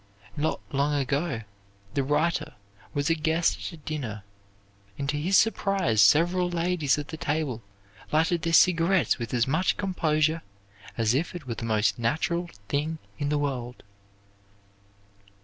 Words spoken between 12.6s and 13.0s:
thing